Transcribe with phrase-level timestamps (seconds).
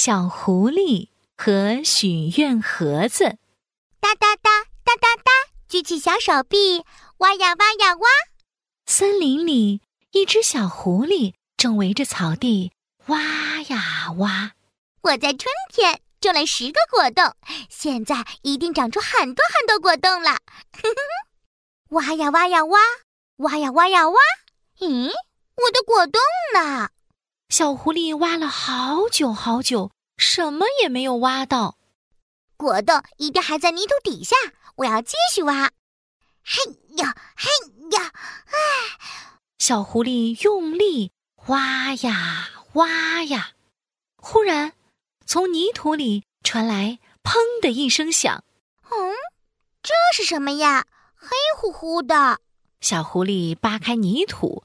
[0.00, 3.36] 小狐狸和许愿盒子，
[3.98, 5.32] 哒哒哒哒哒哒，
[5.68, 6.84] 举起小手臂，
[7.16, 8.08] 挖呀挖呀挖。
[8.86, 9.82] 森林里，
[10.12, 12.70] 一只小狐狸正围着草地
[13.06, 13.20] 挖
[13.62, 14.52] 呀挖。
[15.00, 17.34] 我在春天种了十个果冻，
[17.68, 20.38] 现在一定长出很多很多果冻了。
[21.90, 22.78] 挖呀挖呀挖，
[23.38, 24.16] 挖呀挖呀挖。
[24.78, 26.22] 咦，我的果冻
[26.54, 26.90] 呢？
[27.48, 31.78] 小狐狸挖了好久好久，什么也没有挖到。
[32.58, 34.36] 果冻一定还在泥土底下，
[34.76, 35.70] 我要继续挖。
[36.44, 37.48] 嘿呀，嘿
[37.96, 38.12] 呀，
[38.46, 39.38] 哎！
[39.58, 41.10] 小狐狸用力
[41.46, 43.52] 挖呀挖呀，
[44.18, 44.74] 忽然，
[45.24, 48.44] 从泥土里传来“砰”的一声响。
[48.90, 49.14] 嗯，
[49.82, 50.84] 这是什么呀？
[51.16, 52.40] 黑乎乎的。
[52.82, 54.64] 小狐狸扒开泥土。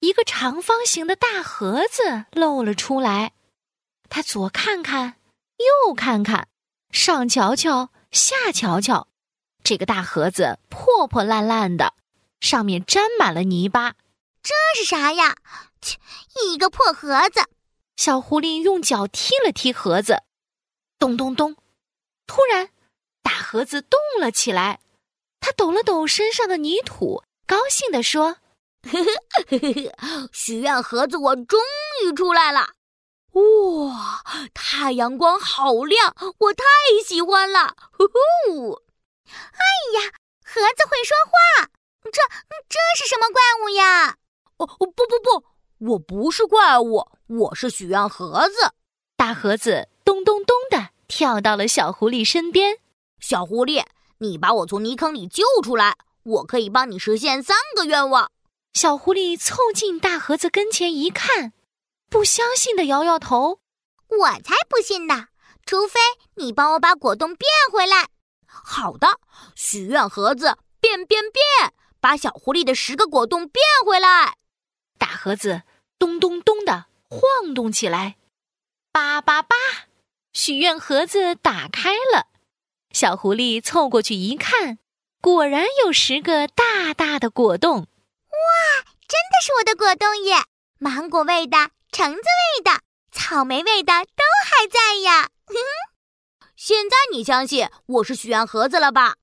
[0.00, 3.32] 一个长方形的大盒子露了出来，
[4.08, 5.16] 他左看看，
[5.56, 6.48] 右看看，
[6.92, 9.08] 上瞧瞧，下瞧瞧，
[9.64, 11.94] 这个大盒子破破烂烂的，
[12.40, 13.94] 上面沾满了泥巴。
[14.40, 15.36] 这是啥呀？
[15.80, 15.98] 切，
[16.44, 17.40] 一个破盒子！
[17.96, 20.22] 小狐狸用脚踢了踢盒子，
[21.00, 21.56] 咚咚咚！
[22.28, 22.70] 突然，
[23.20, 24.78] 大盒子动了起来，
[25.40, 28.36] 它抖了抖身上的泥土，高兴地说。
[28.82, 31.60] 呵呵，许愿盒子，我终
[32.04, 32.70] 于出来了！
[33.32, 34.22] 哇，
[34.54, 36.64] 太阳光好亮，我太
[37.04, 37.74] 喜欢了！
[37.92, 38.82] 呼呼！
[39.26, 39.60] 哎
[39.94, 40.12] 呀，
[40.44, 41.68] 盒子会说话，
[42.04, 42.10] 这
[42.68, 44.16] 这是什么怪物呀？
[44.58, 45.44] 哦哦，不不不，
[45.90, 48.72] 我不是怪物，我是许愿盒子。
[49.16, 52.78] 大盒子咚咚咚的跳到了小狐狸身边。
[53.20, 53.84] 小狐狸，
[54.18, 58.30] 你把我从泥坑里救出来，我可以帮你实现三个愿望。
[58.80, 61.52] 小狐狸凑近大盒子跟前一看，
[62.08, 63.58] 不相信的摇摇头
[64.06, 65.30] ：“我才不信呢！
[65.66, 65.98] 除非
[66.36, 68.06] 你帮我把果冻变回来。”
[68.46, 69.18] 好的，
[69.56, 74.36] 许愿盒子变变变，把小狐狸的十个果冻变回来。
[74.96, 75.62] 大盒子
[75.98, 78.14] 咚咚咚的晃动起来，
[78.92, 79.56] 叭叭叭，
[80.32, 82.28] 许愿盒子打开了。
[82.92, 84.78] 小狐狸凑过去一看，
[85.20, 87.88] 果然有十个大大的果冻。
[88.38, 90.36] 哇，真的是我的果冻耶！
[90.78, 91.56] 芒果味的、
[91.90, 95.28] 橙子味的、草莓味的都还在呀。
[96.54, 99.16] 现在你相信我是许愿盒子了吧？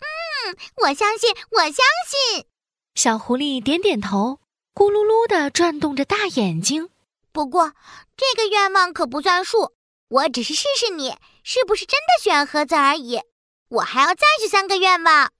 [0.00, 1.74] 嗯，我相信，我相
[2.06, 2.46] 信。
[2.94, 4.40] 小狐狸点点头，
[4.74, 6.90] 咕噜噜的转动着大眼睛。
[7.32, 7.72] 不过
[8.16, 9.74] 这个愿望可不算数，
[10.08, 13.20] 我只是试试你是不是真的许愿盒子而已。
[13.68, 15.32] 我还要再许三个愿望。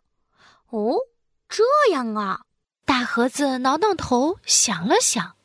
[0.70, 0.98] 哦，
[1.48, 2.42] 这样啊。
[2.88, 5.36] 大盒子挠挠头，想了想，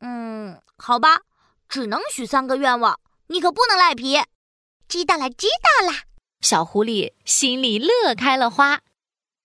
[0.00, 1.22] 嗯，好吧，
[1.66, 4.22] 只能许三个愿望，你可不能赖皮。
[4.86, 5.96] 知道了，知道了。
[6.42, 8.82] 小狐狸心里乐开了花，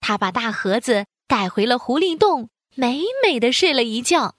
[0.02, 4.36] 他把大盒子带回了狐狸洞，美美的睡了一觉。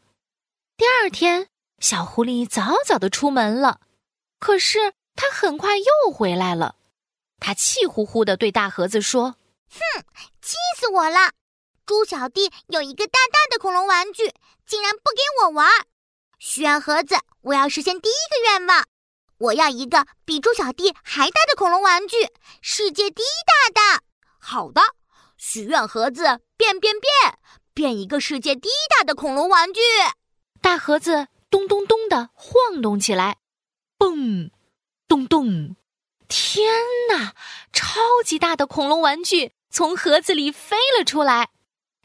[0.77, 3.81] 第二天，小狐狸早早的出门了，
[4.39, 6.75] 可是他很快又回来了。
[7.41, 9.37] 他气呼呼的对大盒子说
[9.73, 10.05] ：“哼，
[10.43, 11.33] 气死我了！”
[11.87, 14.35] 猪小弟有一个大大的恐龙玩具，
[14.67, 15.71] 竟然不给我玩。
[16.41, 18.85] 许愿盒子，我要实现第一个愿望，
[19.39, 22.29] 我要一个比猪小弟还大的恐龙玩具，
[22.61, 24.03] 世界第一大的。
[24.41, 24.83] 好的，
[25.37, 27.39] 许愿盒子变变变，
[27.73, 29.81] 变一个世界第一大的恐龙玩具。
[30.61, 33.39] 大盒子咚咚咚的晃动起来，
[33.97, 34.51] 嘣，
[35.07, 35.77] 咚咚，
[36.27, 36.67] 天
[37.11, 37.33] 哪！
[37.73, 41.51] 超级大的恐龙玩具从盒子里飞了出来。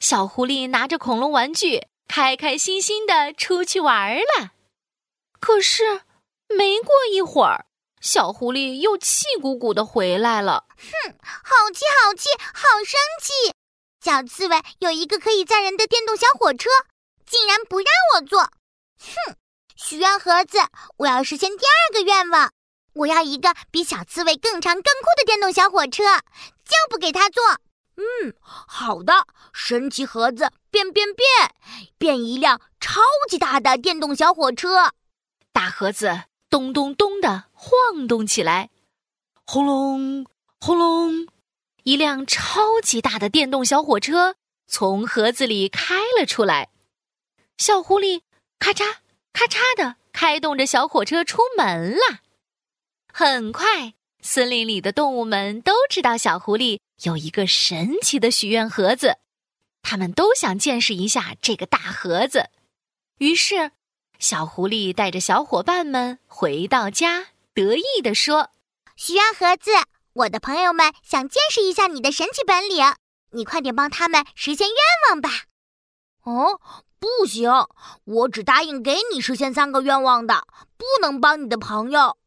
[0.01, 4.49] 小狐狸拿着恐龙玩具，开开心心的出去玩了。
[5.39, 6.01] 可是，
[6.49, 7.67] 没过一会儿，
[8.01, 10.65] 小狐狸又气鼓鼓的回来了。
[10.75, 13.53] 哼，好气，好气，好生气！
[14.03, 16.71] 小刺猬有一个可以载人的电动小火车，
[17.27, 17.85] 竟然不让
[18.15, 18.41] 我坐。
[18.97, 19.35] 哼，
[19.75, 20.57] 许愿盒子，
[20.97, 22.51] 我要实现第二个愿望，
[22.95, 26.03] 我要一个比小刺猬更长、更酷的电动小火车，
[26.65, 27.43] 就不给他坐。
[27.97, 29.13] 嗯，好的，
[29.53, 31.27] 神奇盒子变变变，
[31.97, 34.93] 变一辆超级大的电动小火车。
[35.51, 38.69] 大盒子咚咚咚的晃动起来，
[39.45, 40.25] 轰隆
[40.59, 41.27] 轰隆，
[41.83, 44.35] 一辆超级大的电动小火车
[44.67, 46.69] 从盒子里开了出来。
[47.57, 48.21] 小狐狸
[48.57, 48.95] 咔嚓
[49.33, 52.19] 咔嚓的开动着小火车出门了。
[53.13, 53.93] 很快。
[54.23, 59.17] 森林里的动物们都知道小狐狸有一个神奇的许愿盒子，
[59.81, 62.49] 他们都想见识一下这个大盒子。
[63.17, 63.71] 于是，
[64.19, 68.51] 小狐狸带着小伙伴们回到家，得意地说
[68.95, 69.71] ：“许愿盒子，
[70.13, 72.93] 我的朋友们想见识一下你的神奇本领，
[73.31, 74.77] 你快点帮他们实现愿
[75.09, 75.45] 望吧。”
[76.23, 76.61] 哦，
[76.99, 77.49] 不行，
[78.03, 80.45] 我只答应给你实现三个愿望的，
[80.77, 82.17] 不能帮你的朋友。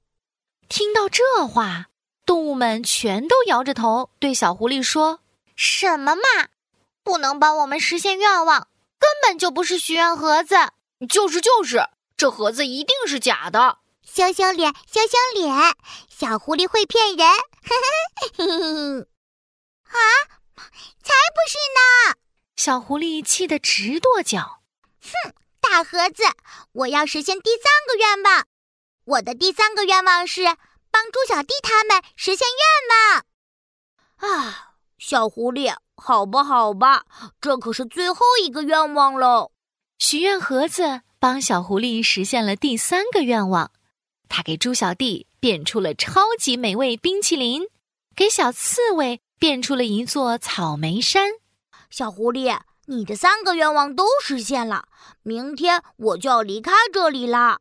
[0.69, 1.91] 听到这话，
[2.27, 5.21] 动物们全都摇着头对小狐狸说
[5.57, 6.23] ：“什么嘛，
[7.03, 8.69] 不能帮我们实现愿望，
[8.99, 10.55] 根本就不是许愿盒子。”
[11.09, 13.79] 就是就是，这盒子一定是假的！
[14.03, 15.77] 羞羞脸，羞羞脸，
[16.09, 17.27] 小狐狸会骗人！
[19.85, 19.99] 啊，
[21.03, 22.15] 才不是呢！
[22.57, 24.63] 小狐狸气得直跺脚。
[25.03, 26.23] 哼，大盒子，
[26.73, 28.47] 我要实现第三个愿望。
[29.05, 30.57] 我的第三个愿望是
[30.95, 34.33] 帮猪小弟他们实现愿望。
[34.39, 37.05] 啊，小狐狸，好吧，好吧，
[37.41, 39.51] 这可是最后一个愿望喽。
[39.99, 43.73] 许愿盒子帮小狐狸实现了第三个愿望，
[44.29, 47.65] 他给猪小弟变出了超级美味冰淇淋，
[48.15, 51.33] 给小刺猬变出了一座草莓山。
[51.91, 54.87] 小狐狸，你的三个愿望都实现了，
[55.25, 57.59] 明天我就要离开这里啦！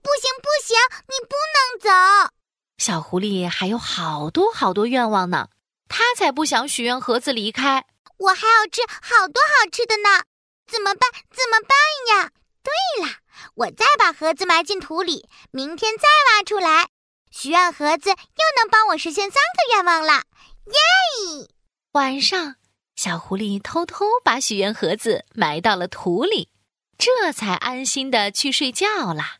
[0.00, 0.76] 不行不行，
[1.08, 2.33] 你不能走！
[2.78, 5.48] 小狐狸还有好多好多愿望呢，
[5.88, 7.86] 它才不想许愿盒子离开。
[8.18, 10.24] 我还要吃好多好吃的呢。
[10.66, 11.10] 怎么办？
[11.30, 12.30] 怎么办呀？
[12.62, 13.18] 对了，
[13.54, 16.88] 我再把盒子埋进土里，明天再挖出来，
[17.30, 18.14] 许愿盒子又
[18.56, 20.22] 能帮我实现三个愿望了，
[20.66, 21.48] 耶！
[21.92, 22.56] 晚上，
[22.96, 26.48] 小狐狸偷偷把许愿盒子埋到了土里，
[26.96, 29.36] 这才安心的去睡觉啦。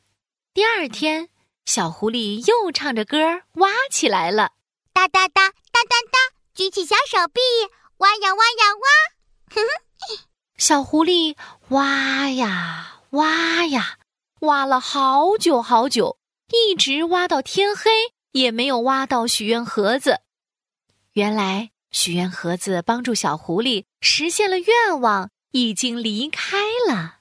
[0.53, 1.31] 第二天，
[1.67, 4.53] 小狐狸又唱着歌挖起来了，
[4.93, 6.19] 哒哒哒哒哒哒，
[6.55, 7.41] 举起小手臂，
[7.97, 10.25] 挖呀挖呀挖，哼哼。
[10.57, 11.37] 小狐狸
[11.71, 13.99] 挖呀挖呀，
[14.41, 16.19] 挖了好久好久，
[16.53, 17.91] 一直挖到天黑，
[18.33, 20.21] 也没有挖到许愿盒子。
[21.15, 26.59] 原来许愿盒子帮助小狐狸实现了愿望，已经离开
[26.89, 27.14] 了。